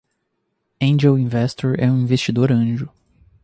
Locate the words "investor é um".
1.15-1.99